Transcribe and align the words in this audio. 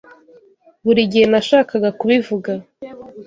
Buri 0.85 1.01
gihe 1.11 1.25
nashakaga 1.31 1.89
kubivuga. 1.99 2.51